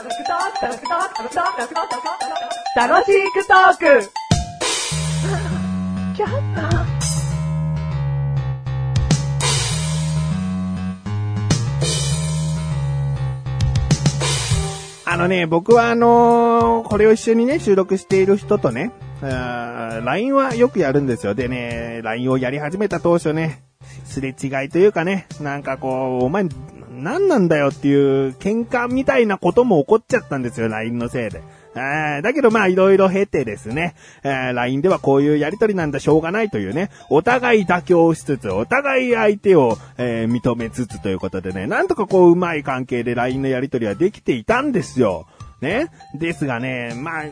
[0.00, 0.10] 楽
[3.12, 4.10] しくトーク
[15.04, 21.34] あのね、僕はあのーこれを一緒にね、収録している人とね、あー LINE はよくやるんですよ。
[21.34, 23.62] でね、LINE をやり始めた当初ね、
[24.04, 26.44] すれ違いというかね、なんかこう、お前、
[27.00, 31.42] 何なんだよっていう喧嘩みたいなことも起こっちゃったんですよ、LINE のせいで。
[31.74, 45.26] あーだけどまあいろいろ経てですね、えー LINE ではこういうやりとりなんだしょうがないというね、お互い妥協しつつ、お互い相手を、えー認めつつということでね、なんとかこううまい関係で LINE のやりとりはできていたんですよ。
[45.60, 45.88] ね。
[46.14, 47.24] ですがね、まあ、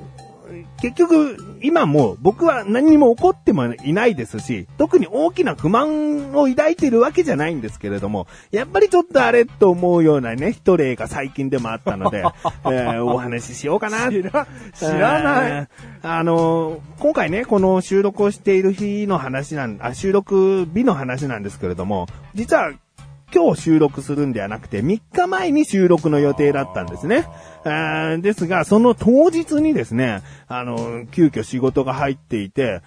[0.80, 12.18] 結局、今も僕は何にも起こってもいないですし、特に大きな不満を抱いてるわけじゃないんですけれども、やっぱりちょっとあれと思うようなね、一例が最近でもあったので、
[12.66, 14.10] えーお話ししようかな。
[14.10, 15.50] 知ら、知らない。
[15.50, 15.68] えー
[16.02, 22.72] あの、今回ね、この収録をしている日の話なん、あ、収録日の話なんですけれども、実は
[23.34, 27.26] 今日収録するんではなくて、3日前に収録の予定だったんですね。
[27.64, 32.80] あーですが、その当日にですね、あの、急遽仕事が入っていて、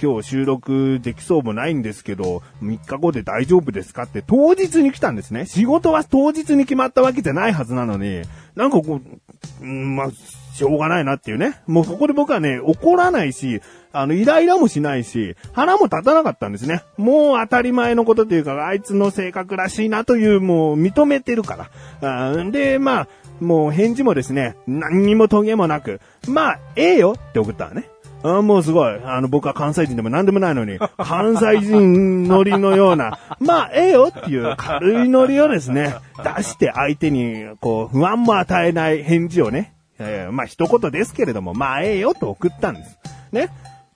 [0.00, 5.46] 今日収録できそうもないんですけど、3日後で大丈夫ですかって当日に来たんですね。
[5.46, 8.22] 仕事は当日に決まったわけじゃないはずなのに、
[8.56, 9.23] なんかこう、
[9.60, 10.10] うんまあ、
[10.54, 11.60] しょうがないなっていうね。
[11.66, 13.60] もうそこで僕はね、怒らないし、
[13.92, 16.84] あの、イライラもしないし、腹も立たなかったんですね。
[16.96, 21.70] もう当たり前のことというか、あいつの性格らしいなという、もう認めてるか
[22.00, 22.32] ら。
[22.32, 23.08] あで、まあ、
[23.40, 27.88] もう返事もですね、何にもトゲもなく、まあ、ええよって送ったのね。
[28.24, 29.00] あーもうすごい。
[29.04, 35.94] あの、僕は関西人でも何でもないのに、 関西人ノリのような、まあ、ええよっていう軽いノリをですね、
[36.36, 42.98] 出して相手に、こう、不安も与えない返事をね、えーまあ、一言ですけれども、まあ、ええよと送ったんです。
[43.30, 43.48] ね。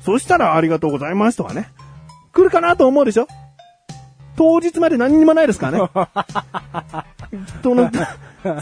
[0.05, 1.69] そしたら、ありがとうございますとかね。
[2.34, 3.27] 来るかなと思うでしょ？
[4.37, 5.88] 当日まで何にもないですからね。
[7.65, 7.91] その、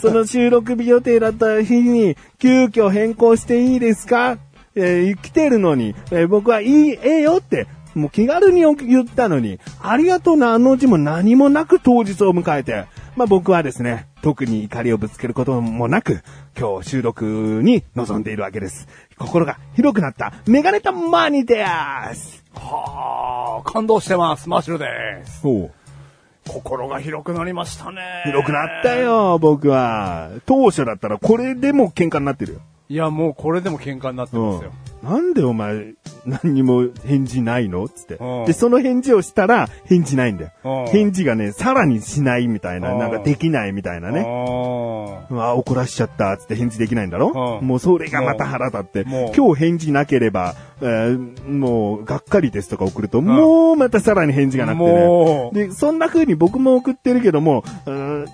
[0.01, 4.39] その収録日予定だった日に、急遽変更していいですか？
[4.77, 12.85] えー来てるのに、えー僕はいい、ええよって、もう気軽に言ったのに、ありがとうなあの字も何もなく当日を迎えて、
[13.17, 16.23] まあ僕はですね、特に怒りをぶつけることもなく、
[16.59, 18.87] 今日収録に臨んでいるわけです。
[19.19, 21.65] 心が広くなったメガネタマニで
[22.13, 22.45] す。
[22.55, 24.49] はあ、感動してます。
[24.49, 24.87] マッシュルで
[25.25, 25.41] す。
[25.41, 25.71] そう。
[26.49, 28.03] 心が広くなりましたね。
[28.27, 28.95] 広くなった。
[28.97, 30.31] よ、僕は。
[30.45, 32.61] 当初だったらこれでも喧嘩になってるよ。
[32.89, 34.73] いや、もうこれでも喧嘩になってますよ。
[35.03, 35.09] うん。
[35.11, 37.89] なんでお前、何にも返事ないの？
[37.89, 38.45] つってうん。
[38.47, 40.93] で、その返事をしたら、返事ないんだようん。
[40.93, 44.21] 返事がね、さらにしないみたいな、うんなんかできないみたいなね。
[44.21, 47.59] あうわ、怒らしちゃった、つって返事できないんだろ？
[47.61, 55.51] うんもうそれがまた腹立って今日返事なければ、えーもう、がっかりですとか送ると、もうまたさらに返事がなくてね。
[55.69, 58.27] で、そんな風に僕も送ってるけども、うん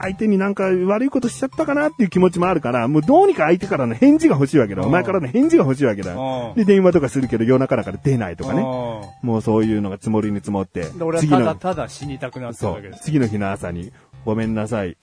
[0.00, 4.82] 相手になんか悪いことしちゃったかなっていう気持ちもあるから、もうどうにか相手からの返事が欲しいわけだ。
[4.82, 6.52] うんお前からの返事が欲しいわけだう。
[6.52, 8.60] んで、電話とかするけど夜中だから出ないとかね。
[8.60, 12.96] うもうそういうのが積もりに積もって俺はただ、ただ死にたくなってるそうわけで。
[12.96, 13.04] す。
[13.04, 13.92] 次の日の朝に、
[14.24, 14.96] ごめんなさい。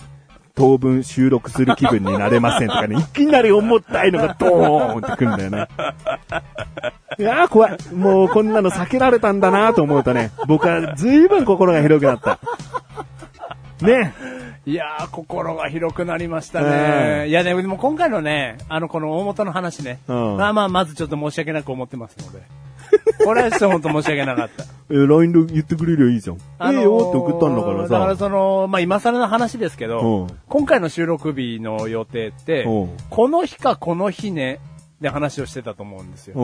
[0.55, 5.67] 当分収録する気分になれませんとかね、 いきなり重たいのがドーンってくるんだよね。
[7.17, 7.77] いやー怖い。
[7.93, 12.39] もうこんなの避けられたんだなと思うとね、僕は随分心が広くなった。
[13.81, 14.13] ね。
[14.65, 17.25] いやー、心が広くなりましたうね。
[17.25, 19.99] んいや、でも今回のね、あの、この大元の話ね。
[20.07, 22.41] うんまあまあ、まずちょっと申し訳なく思ってますので。
[23.23, 24.63] これはちょっと本当申し訳なかった。
[24.89, 26.37] えー LINE で言ってくれりゃいいじゃん。
[26.57, 28.17] あのーええよって送ったんだからだからさ。
[28.17, 34.59] その、まあ今更の話ですけど、うん今回の収録日の予定ってうん、この日かこの日ね、
[35.01, 36.35] で話をしてたと思うんですよ。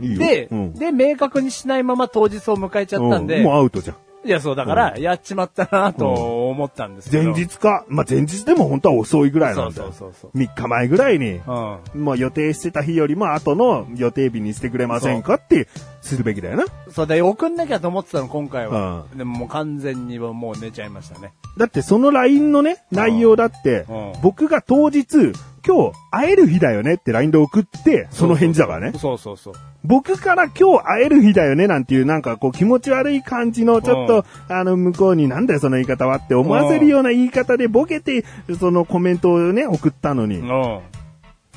[0.00, 3.96] で、うん、で、明確にしないまま当日を迎えちゃったんで、うんもうアウトじゃん。
[4.26, 7.32] いや、そう、だから、やっちまったなと思ったんですけど。
[7.32, 7.84] 前日か？
[7.88, 9.92] まあ、前日でも本当は遅いぐらいなんだよ。
[9.92, 12.04] そうそうそう3日前ぐらいに、うん。
[12.04, 15.68] まあ予定してた日よりも後の予定日にしてくれませんかって
[16.02, 16.64] するべきだよな。
[16.90, 19.04] そうで、送んなきゃと思ってたの、今回は。
[19.14, 21.32] でももう完全にもう寝ちゃいましたね。
[21.56, 25.32] だってその LINE のね、内容だってうん、僕が当日、
[25.66, 28.98] 今日会える日だよねって LINE で送って、その返事だからね。
[28.98, 29.54] そうそうそう。
[29.84, 38.24] 僕から今日会える日だよねなんていうなんかこう気持ち悪い感じのちょっと、あの向こうになんだよその言い方はって思わせるような言い方でボケて、
[38.58, 40.80] そのコメントをね、送ったのにう、ん。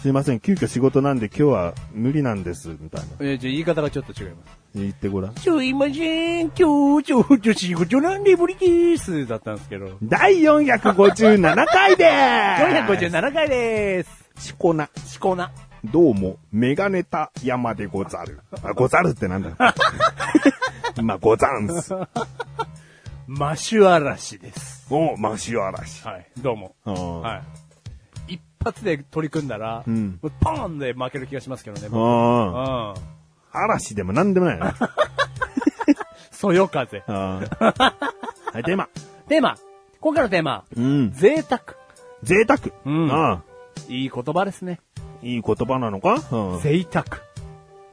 [0.02, 3.26] すいません、急遽仕事なんで今日は無理なんです、みたいな。
[3.26, 4.59] いや、じゃあ言い方がちょっと違います。
[4.76, 5.36] 言ってごらん。
[5.36, 9.26] すいません、今日ちょっと仕事なんで無理です。
[9.26, 9.98] だったんですけど。
[10.04, 14.06] 第457回でーす457回でー
[14.38, 14.48] す。
[14.50, 14.90] しこな。
[15.06, 15.52] しこな。
[15.84, 18.42] どうも、メガネタ山でござる。
[18.62, 19.56] あ、ござるってなんだ
[21.02, 21.94] まあ、ござんす。
[23.26, 24.86] マシュアラシです。
[24.90, 26.04] おマシュアラシ。
[26.04, 26.76] はい、どうも。
[26.84, 27.42] は
[28.28, 28.34] い。
[28.34, 31.88] 一発で取り組んだら、うんポーンで負ける気がしますけどね。
[31.88, 33.19] うん。
[33.52, 34.76] 嵐でもなんでもないな。
[36.32, 37.04] そよ風。
[37.08, 37.42] あ
[38.54, 38.88] はい、テーマ。
[39.28, 39.56] テーマ。
[40.00, 40.64] 今回のテーマ。
[40.76, 41.12] うん。
[41.12, 41.62] 贅沢。
[42.24, 42.60] 贅沢。
[42.86, 43.42] うんあ
[43.88, 44.80] いい言葉ですね。
[45.22, 46.16] いい言葉なのか？
[46.32, 46.60] うん。
[46.62, 47.06] 贅沢。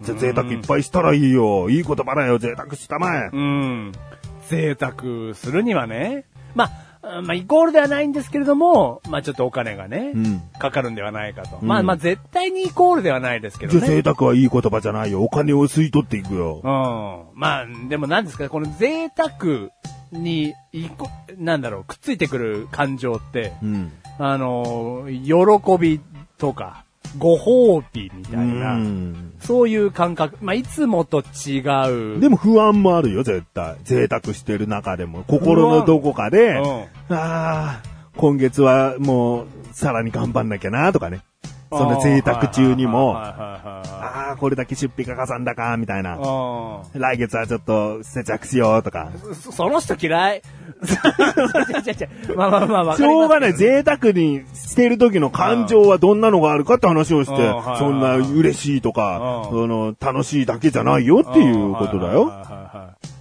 [0.02, 1.70] じゃあ贅沢いっぱいしたらいいよ。
[1.70, 3.30] いい言葉だよ、贅沢したまえ。
[3.32, 3.92] うん。
[4.48, 4.94] 贅沢
[5.34, 6.24] するにはね。
[6.54, 6.70] まあ、
[7.22, 11.58] まあ、イコールではないんですけれども、まあちょっとお金がね、うんかかるんではないかと。
[11.60, 14.02] うんまあまあ絶対にイコールではないですけどじゃあ贅ね。
[14.02, 15.22] 沢はいい言葉じゃないよ。
[15.22, 16.60] お金を吸い取っていくよ。
[16.62, 17.38] うん。
[17.40, 19.70] まあ、でも何ですか、この贅沢
[20.12, 21.08] に、いこ、
[21.38, 23.92] なんだろう、くっついてくる感情って、うん。
[24.18, 25.34] あの、喜
[25.78, 26.00] び
[26.38, 26.84] とか、
[27.18, 30.38] ご褒美みたいな、うんそういう感覚。
[30.40, 31.60] まあ、いつもと違
[32.16, 32.20] う。
[32.20, 33.76] でも不安もあるよ、絶対。
[33.84, 35.24] 贅沢してる中でも。
[35.28, 37.82] 心のどこかで、うんああ、
[38.16, 41.22] 今月はもう、さらに頑張んなきゃな、とかね。
[41.68, 46.16] その贅沢中にも、ああ、これだけ出費がかさんだか、みたいな。
[46.16, 49.10] はい来月はちょっと節約しようとか。
[49.24, 50.36] うんそその人嫌い？
[50.36, 50.42] 違う
[51.82, 51.94] 違う
[52.30, 53.54] 違うまあまあまあ、わ しょうがない。
[53.54, 62.30] 贅沢にしてる時の感情はどんなのがあるかって話をしてそんな嬉しいとかう、んその、楽しいだけじゃないよっていうことだよ。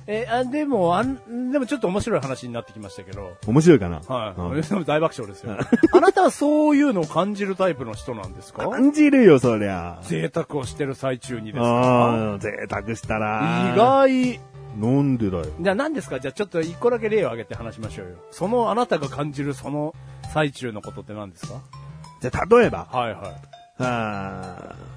[0.07, 3.37] え、あ、でも、あん、でもちょっと面白い話になってきましたけど。
[3.47, 4.01] 面白いかな？
[4.07, 4.61] はい。
[4.85, 5.57] 大爆笑ですよ。
[5.93, 8.67] あなたはそういうのを感じるタイプの人なんですか？
[8.69, 9.99] 感じるよ、そりゃ。
[10.03, 12.37] 贅沢をしてる最中にですか？
[12.39, 13.73] 贅沢したら。
[13.73, 14.39] 意外。
[14.77, 15.45] なんでだよ。
[15.59, 16.19] じゃあ何ですか？
[16.19, 18.15] じゃあちょっと一個だけ例を挙げて話しましょうよ。
[18.31, 19.95] そのあなたが感じるその
[20.33, 21.61] 最中のことって何ですか？
[22.21, 23.21] じゃあ、例えば、はいはい。
[23.79, 24.94] あー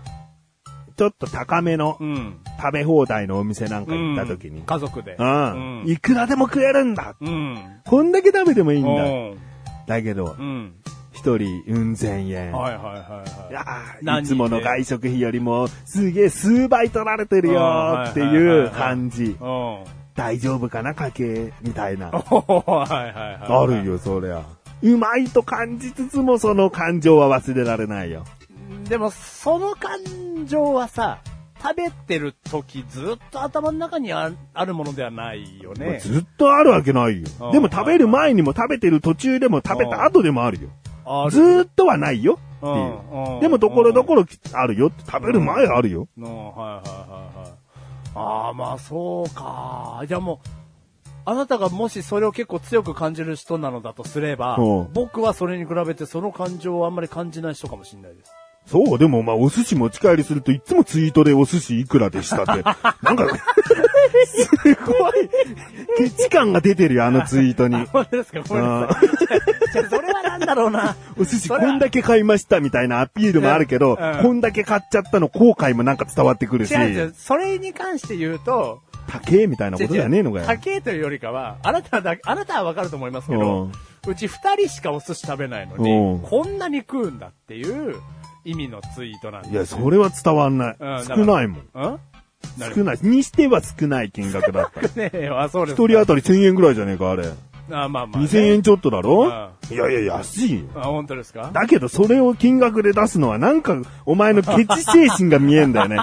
[0.98, 2.38] ちょっと高めのうん。
[2.60, 4.62] 食べ放題のお店なんか行った時に。
[4.62, 5.14] 家族で。
[5.16, 5.84] うん。
[5.86, 7.62] いくらでも食えるんだうん。
[7.86, 8.90] こんだけ食べてもいいんだ。
[8.90, 9.38] うん。
[9.86, 10.74] だけどう、ん。
[11.12, 12.50] 一人、うん千円。
[12.50, 13.24] はいはいは
[14.02, 14.22] いはい。
[14.22, 19.36] いつもの外食費よりも、すげえ数倍取られてるよーっていう感じ。
[19.40, 19.84] うん。
[20.16, 22.10] 大丈夫かな家計みたいな。
[22.10, 23.62] はいはいはい。
[23.62, 23.86] ある。
[23.86, 24.42] よ、そりゃ。
[24.82, 28.24] うまいと感じつつも、その感情は忘れられないよ。
[28.88, 31.20] でも、その感情はさ、
[31.62, 35.98] 食べてる時ずっと頭の中にああるものではないよね。
[36.00, 37.52] ずっとあるわけないようん。
[37.52, 40.68] でも食べる前にも食べてる途中でも食べた後でもあるよ。
[41.30, 43.40] ずーっとはないよってうんいううん。
[43.40, 46.06] でもところどころあるよって食べる前あるよ。
[46.16, 47.58] の、はいはいはいはい。
[48.14, 50.02] ああ、まあそうか。
[50.06, 50.48] じゃあもう、
[51.24, 58.32] あなたがもしそれを結構強く感じる人なのだとすればうん、僕はそれに比べてその感情をあんまり感じない人かもしれないです。
[58.70, 62.62] そう、でもまあお寿司持ち帰りするといつもツイートでお寿司いくらでしたって。
[63.02, 63.26] なんか、
[64.26, 65.28] すごい、
[65.96, 67.76] ケチ感が出てるよ、あのツイートに。
[67.92, 68.40] 本当ですか？
[68.46, 69.08] ごめんなさい。
[69.72, 70.96] じゃあそれはなんだろうな。
[71.18, 77.14] お寿司こんだけ買いましたみたいなアピールもあるけど、うんこんだけ買っちゃったの後悔もなんか伝わってくるし、違う。
[77.16, 80.44] それに関して言うと、高えみたいなことじゃねえのかよ。
[80.46, 83.70] 高えというよりかは、あなただ、あなたはわかると思いますけど、
[84.06, 87.96] うち二人しかお寿司食べないのうんに、こんなに食うんだっていう
[88.50, 90.76] 意味のツイートなんですいや、それは伝わんない。
[90.78, 91.62] うん少ないもん。
[91.74, 91.98] うん？
[92.74, 92.98] 少ない。
[93.02, 94.80] にしては少ない金額だった。
[95.00, 95.82] ねえ、あ、そうですか。
[95.84, 97.26] 一人当たり1000円ぐらいじゃねえか、あれ。
[97.26, 97.32] あ、
[97.70, 98.26] まあまあ、ね。
[98.26, 99.26] 2000円ちょっとだろ？
[99.70, 100.66] ういやいや、安いよ。
[100.76, 101.50] あ、本当ですか？
[101.52, 103.76] だけど、それを金額で出すのは、なんか、
[104.06, 105.98] お前のケチ精神が見えんだよね。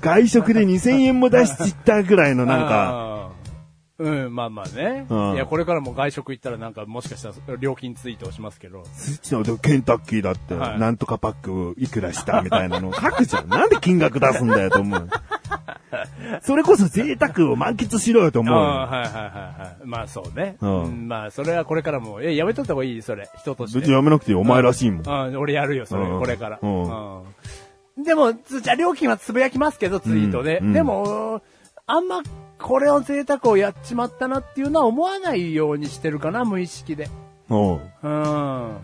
[0.00, 3.09] 外食で2000円も出しちったぐらいのなんか、か。
[4.00, 5.06] うん、まあまあね。
[5.10, 8.82] うんいや、これからも外食行ったらなんかもしかしたら料金ツイートをしますけど。
[8.94, 13.48] スイッチのケンタッキーだって、はいなんとかパックいくらしたみたいなの書くじゃん。
[13.48, 15.08] なんで金額出すんだよと思う。
[16.42, 19.76] それこそ贅沢を満喫しろよとあ思うはいはいはいはい。
[19.84, 20.56] まあそうね。
[20.60, 23.02] うんうんまあそれはこれからも、え、やめとった方がいい？
[23.02, 23.28] それ。
[23.38, 23.80] 人として。
[23.80, 24.40] 別にやめなくていいよ。
[24.40, 25.28] お前らしいもん。
[25.28, 26.58] うん、俺やるよ、それ、うんこれから。
[26.62, 27.22] うんうん
[28.04, 30.58] でも、つじゃあ料金はつぶやきますけど、ツイートで。
[30.60, 31.42] うんうんでも、
[31.86, 32.22] あんま、
[32.62, 37.08] これを贅沢をやっちまったなっていうのは思わないようにしてるかな、無意識で。
[37.48, 37.54] う。
[37.54, 38.76] んうん。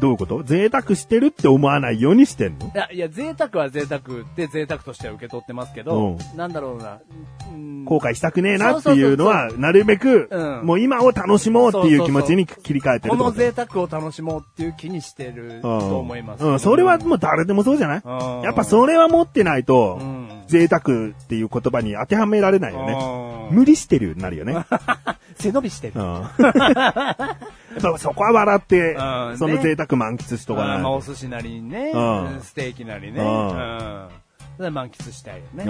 [0.00, 0.42] どういうこと？
[0.42, 2.66] 贅沢してるって思わないようにしてんの？
[2.66, 4.02] いや、いや、贅沢は贅沢っ
[4.34, 6.36] て贅沢としては受け取ってますけど、う。
[6.36, 6.98] なんだろうな、
[7.48, 7.84] うん。
[7.84, 10.66] 後悔したくねえなっていうのは、なるべく、うん。
[10.66, 16.44] もう今を楽しもうっていう気持ちに切り替えてるこの贅沢を楽しもうっていう気にしてると思います。
[16.44, 18.02] うん、それはもう誰でもそうじゃない？
[18.04, 18.42] うん。
[18.42, 20.43] やっぱそれは持ってないとう、ん。
[20.46, 22.94] 贅沢っていう言葉に当てはめられないよね。
[22.94, 24.64] ね無理してるになるよね。
[25.36, 26.02] 背伸びしてる う。
[26.02, 26.34] んやっ
[27.82, 31.00] ぱそこは笑ってうん、その贅沢満喫しとかあーまあ、お。
[31.00, 31.98] 寿司なりにね、う
[32.38, 35.64] んステーキなりね、満喫したいよね。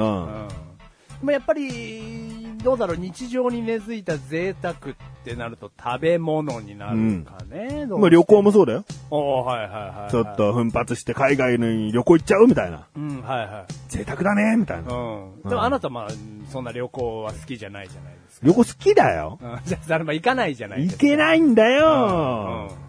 [1.25, 4.79] うんうんでもやっぱり、どうだろう、日常に根付いた贅沢っ
[5.25, 7.87] てなると食べ物になるかね。
[7.87, 8.85] どうまあ旅行もそうだよ。
[9.11, 10.11] おーはいはいはいはい。
[10.11, 10.37] ちょっ。
[10.37, 12.87] と奮発して海外に旅行行っちゃうみたいな。
[12.97, 13.73] うん、はいはい。
[13.89, 14.93] 贅沢だねみたいな。
[14.93, 15.49] うん。
[15.49, 16.09] でもあなたまあ、
[16.51, 18.47] そんな旅行は好きじゃないじゃないですか。
[18.47, 19.39] 旅行好きだよ。
[19.41, 21.01] うん、じゃあ、それも行かないじゃないです行か。
[21.01, 22.84] けないんだうんよ。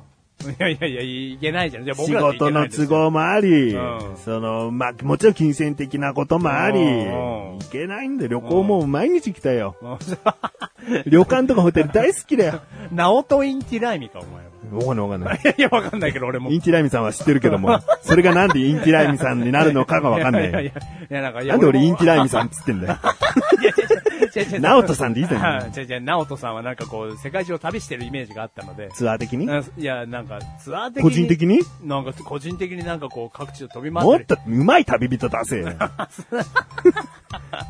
[0.51, 1.85] いやいやいや、行けないじゃん。
[1.85, 9.75] じゃあ僕仕らだって事ないですよ都合もありうん、その、まあ、もちろん金銭的なこともあり、うん行けないんで旅行もう毎日行きたいよ。
[9.81, 9.97] うん
[11.07, 12.61] 旅館とかホテル大好きだよ。
[12.91, 14.55] ナオトインティライミか、お前は。
[14.71, 15.39] わかんないわかんない。
[15.43, 16.51] いやいや、わかんないけど、俺も。
[16.51, 20.49] インティライミさんは知ってるけども、 それがなんでインティライミさんになるのかがわかんないよ。
[20.49, 22.97] いやいやいや、いやなんか、いやなんで俺インティライミさんっつってんだよ。
[24.35, 28.89] 違う違うナオトさんでいいじゃんはい違う違う、ナオトさんはなんかこう、世界中を旅してるイメージがあったので。
[28.93, 29.47] ツアー的に？
[29.47, 31.03] うんいや、なんか、ツアー的に。
[31.03, 31.59] 個人的に？
[31.83, 34.11] なんか、個人的になんかこう、各地を飛び回っり。
[34.11, 35.69] もったと上手い旅人出せよ。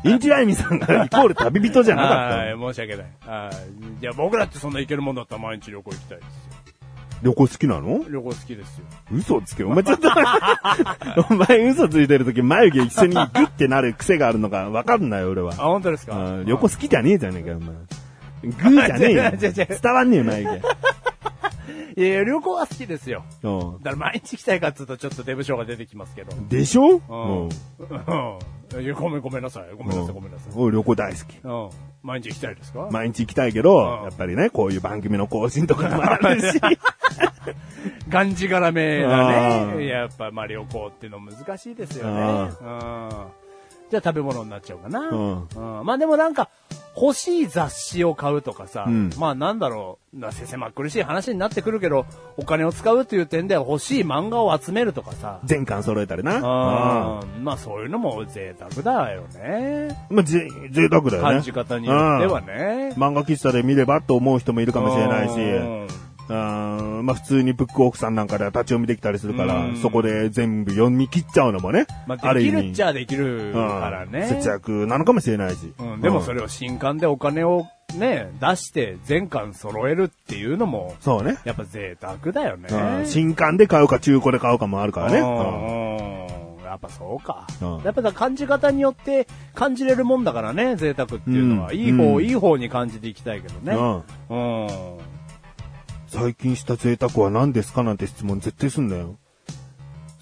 [0.04, 3.06] インティライミさんがイコール旅人じゃなかったはい、の申し訳ない。
[3.26, 3.50] は
[4.00, 4.02] い。
[4.02, 6.55] いや、僕だってそんな行けるもんだったら毎日旅行行きたいです
[7.22, 7.88] 旅行好きなの？
[7.90, 8.04] よ。
[8.08, 8.84] 旅行好きですよ。
[9.12, 9.64] 嘘つけ。
[9.64, 10.08] お前ちょっと、
[11.30, 15.56] お前嘘ついてるとき眉毛一緒にグッてなる癖があるのかわかんないよ、俺はあ、。
[15.56, 16.16] 本当ですか？
[16.16, 17.68] うん旅行好きじゃねえじゃねえかよ、お前。
[18.42, 19.30] グーじゃねえよ。
[19.82, 20.60] 伝わんねえよ、眉
[21.98, 23.24] いやいや、旅行は好きですよ。
[23.42, 23.48] 毛。
[23.48, 26.36] うんだから毎日行きたいかっつうとちょっとデブ賞が出てきますけど。
[26.50, 27.00] でしょ？
[27.08, 27.48] うん。
[27.48, 28.82] うん。
[28.82, 29.64] いや、ごめんごめんなさい。
[29.76, 30.52] ごめんなさい、ごめんなさい。
[30.54, 31.38] 俺旅行大好き。
[31.42, 31.70] うん。
[32.02, 32.88] 毎日行きたいですか？
[32.92, 36.60] 毎日行きたいけど、うんやっぱりね、こういう番組の更新とかもあるし。
[38.16, 39.86] がんじがらめうだんね。
[39.86, 42.20] やっぱ、まあ旅行っていうの難しいですよね。
[42.20, 42.50] うんうん。
[43.90, 45.00] じゃあ食べ物になっちゃうかな。
[45.00, 45.48] うん
[45.80, 45.86] うん。
[45.86, 46.48] まあでもなんか、
[46.98, 52.06] 欲しい雑誌を買うとかさ、うんまあなんだろう、なせせまっ苦しい話になってくるけど、
[52.38, 56.36] お金を使うという点では欲しい漫画を集めるとかさ、全巻揃えたりな。
[56.36, 60.06] うんうんまあそういうのも贅沢だよね。
[60.08, 61.30] まあ、ぜ、贅沢だよね。
[61.34, 62.94] 感じ方によってはね。
[62.96, 65.34] 漫画喫茶で見ればと思う人もいるかもしれないし、
[66.28, 74.26] うんうんまあ普通にブックオフさんなんかでは立ち読みできたりするからう、んそこで全部読み切っちゃうのもね、まあ、できるっちゃゃできるからね。
[74.28, 75.72] 節約なのかもしれないし。
[75.78, 81.38] うん、でもそれを新刊でお金をね、出して全巻揃えるっていうのも、そうね。
[81.44, 82.68] やっぱ贅沢だよね。
[82.70, 85.18] うん新刊で買うか中古で買うかもあるからね。
[85.20, 86.26] うんうん
[86.64, 87.46] やっぱそうか。
[87.62, 91.68] うんやっぱだ感じ方によって感じれるもんだからね、贅沢っていうのは。
[91.68, 94.02] うんいい方、うんいい方に感じていきたいけどね。
[94.28, 95.15] うんうん。
[96.08, 99.16] 最近した贅沢は何ですかなんて質問絶対すんだよ。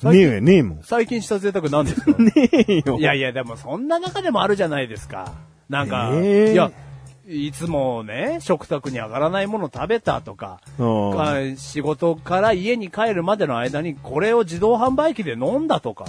[0.03, 0.81] ねえ、ねえもん。
[0.83, 2.13] 最近した贅沢何ですか？
[2.21, 2.33] ね
[2.69, 2.99] えよ。
[2.99, 5.33] いやいや、でもそんな中でもあるじゃないですか。
[5.69, 6.71] なんか、えーいや、
[7.27, 10.61] いつもね、食卓に上がらないもの食べたとか、
[11.57, 16.05] 仕事から家に帰るまでの間にこれを自動販売機で飲んだとか。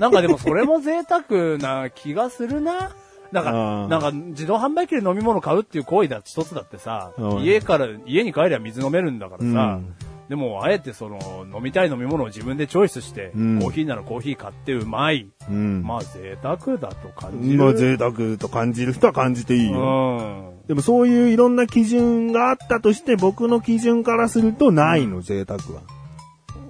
[0.00, 2.90] なんかでもそれも贅沢な気がするな。
[3.32, 9.94] なんか、うんなんか自動販売機で飲み物買うっていう行為だ一つだってさうん、家から、家に帰りゃ水飲めるんだからさうん、
[10.28, 15.28] でもあえてその飲みたい飲み物を自分でチョイスして、うんコーヒーならコーヒー買ってうまい。
[15.48, 15.82] うん。
[15.82, 17.58] まあ贅沢だと感じる。
[17.58, 19.78] まあ贅沢と感じる人は感じていいよ。
[19.78, 20.66] うん。
[20.66, 25.82] でもそういういろんな基準があったとして、僕の基準からするとないの、贅沢は。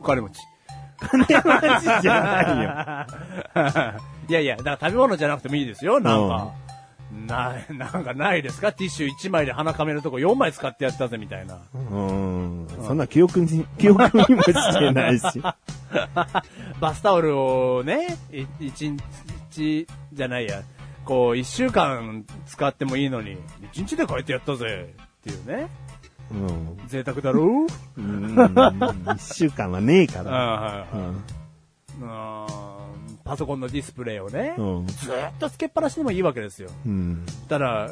[0.01, 0.39] お金持ち。
[1.09, 4.01] 金持ちじゃないよ。
[4.29, 6.49] いやいや、だから食べ物じゃなくてもいいですよ、なんか。
[7.27, 8.71] ない、なんかないですか？
[8.73, 11.59] ティッシュ1枚で鼻かめるとこ4枚使ってやったぜ、みたいな。
[11.75, 12.69] うん。
[12.87, 15.25] そんな記憶に、 記憶にもしてないし。
[16.81, 18.91] バスタオルをね、い一
[19.51, 20.61] 日じゃないや、
[21.07, 23.39] こう、一週間使ってもいいのに、
[23.73, 25.69] 一日で変えてやったぜ、っていうね。
[26.31, 26.89] うん。
[26.89, 27.67] 贅沢だろ
[27.97, 28.01] う？
[28.01, 28.37] うん。
[29.17, 30.31] 一週間はねえかあら。
[30.31, 31.23] はいうん。
[33.29, 34.87] パソコンのディスプレイをね、うん。
[34.87, 36.71] ずーっとつけっぱなしでもいいわけですよ。
[36.87, 37.27] うん。
[37.47, 37.91] たら、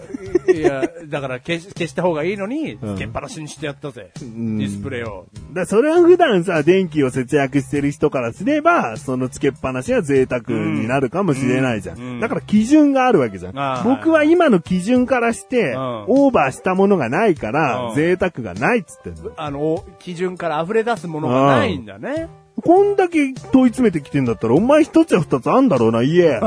[0.55, 4.13] いや、だから消し消した方がいいのに、うんつけっぱなしにしてやったぜ。
[4.25, 5.27] んディスプレイを。
[5.53, 12.19] だそれは普段さ、電気を節約してる人からすれば、そのつけっぱなしは贅沢になるかもしれないじゃん。
[12.19, 13.85] だから基準があるわけじゃん。
[13.85, 19.33] 僕は今の基準からして、うんオーバーしたものがないから、うん贅沢がないっつってんの。
[19.37, 22.29] あの、基準から溢れ出すものがないんだね。
[22.63, 26.41] こんだけ問い詰めてきてんだったら、お前一つや二つあんだろうな、家。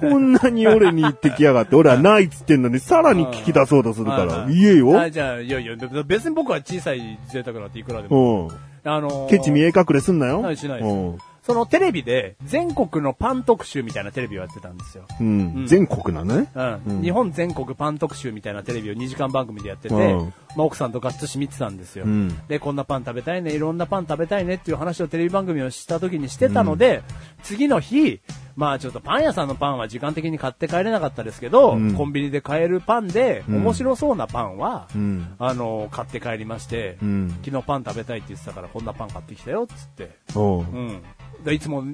[0.00, 4.98] こんなに俺に言ってきやがって、俺はないっつってんのに、さらに聞き出そうとするから、うん言えよ。
[5.00, 8.48] あじゃあ、いやいや、別に僕は小さい贅沢なんていくらでも。
[8.48, 8.56] うん。
[8.82, 10.40] あのーケチ見え隠れすんなよ。
[10.40, 15.04] はいしないですうんそのテレビで全国のパン特集みたいなテレビをやってたんですよ。
[15.20, 16.50] うんうん全国なのね。
[16.54, 27.02] うんうん日本全国パン特集みたいなテレビを2時間番組でやってて、うんまあ、奥さんとガッツし見てたんですよ、うんで、こんなパン食べたいね、いろんなパン食べたいねっていう話をテレビ番組をした時にしてたので、
[27.42, 28.20] 次の日、
[28.56, 35.34] まあちょっとパン屋さんのパンは時間的に買って帰れなかったですけど、うんコンビニで買えるパンで、うん面白そうなパンは、うん。
[35.38, 37.34] あの、買って帰りまして、うん。
[37.44, 40.10] 昨日パン食べたいって言ってたからこんなパン買ってきたよ、っつって。
[40.34, 41.02] うん。
[41.44, 41.84] でいつも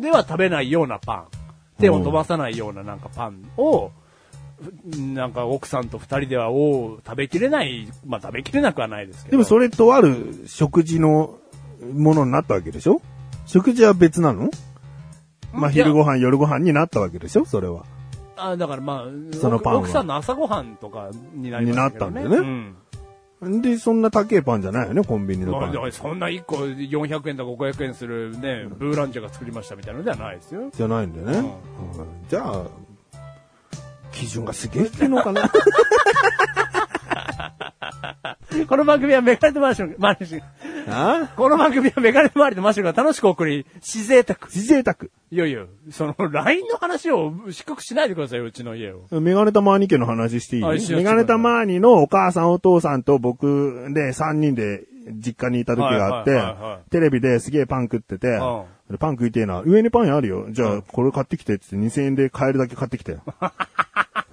[0.00, 1.24] では食べないようなパン、
[1.80, 3.90] 手を飛ばさないようななんかパンを、
[4.96, 9.32] なんか奥さんと二人では、おう食べきれない、まあ食べきれなくはないですけど。
[9.32, 11.38] でもそれとある食事の
[11.92, 13.02] ものになったわけでしょ？
[13.46, 14.50] 食事は別なの？
[15.52, 17.44] まあ昼ご飯、夜ご飯になったわけでしょ？
[17.44, 17.84] それは。
[18.36, 21.76] あだからまあ、そのパンは奥さんの朝ごはんとかになりましたね。
[21.76, 22.72] になったんだよね。
[23.62, 25.50] で、そんな高いパンじゃないよね、コンビニうん。
[25.50, 30.70] のパンまあそんな1個400円とか500円するね、ブーランジェが作りましたみたいなのではないですよ。
[30.74, 31.38] じゃないんだよね。
[31.38, 32.64] うんうんじゃあ、
[34.12, 35.42] 基準がすげえ低いのかな
[38.68, 40.42] この番組はメガネとマーシュマーシュ
[40.88, 41.32] あ？
[41.36, 44.38] この番組はメガネ周りとマーシュが楽しく送り、自贅沢。
[44.46, 44.96] 自贅沢。
[45.30, 49.06] いやいや、その、LINE の話を低くしないでくださいよ、うちの家を。
[49.20, 50.62] メガネタマーニ家の話していい？
[50.94, 58.38] メガネタマーニのお母さんお父さんと僕で3人で実家にいた時があってはいはいはいはい、テレビですげえパン食ってて、
[58.90, 59.62] でパン食いてえな。
[59.64, 60.46] 上にパンあるよ。
[60.50, 63.16] じゃあこれ買ってきてって言って2000円で買えるだけ買ってきて。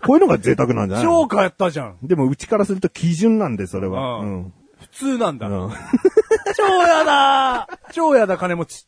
[0.05, 1.97] こういうのが贅沢なんじゃない超買ったじゃん。
[2.03, 4.19] でもうちからすると基準なんで、それは。
[4.19, 4.53] ううんん。
[4.79, 5.47] 普通なんだ。
[5.47, 5.71] うん
[6.57, 8.87] 超やだ超やだ、金持ち。